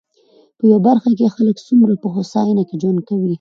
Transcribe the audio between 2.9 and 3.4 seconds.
کوي.